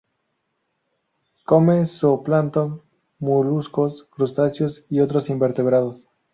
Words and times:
Come 1.45 1.85
zooplancton, 1.85 2.81
moluscos, 3.19 4.05
crustáceos 4.11 4.83
y 4.89 4.99
otros 5.01 5.29
invertebrados. 5.29 6.09